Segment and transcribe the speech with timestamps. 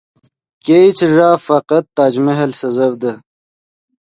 [0.65, 3.11] ګئے چے ݱا فقط تاج محل سڤزڤدے